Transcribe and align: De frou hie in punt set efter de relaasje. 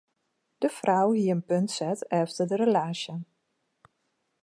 De 0.63 0.69
frou 0.77 1.13
hie 1.15 1.33
in 1.35 1.41
punt 1.49 1.69
set 1.77 1.99
efter 2.23 2.43
de 2.49 2.55
relaasje. 2.63 3.15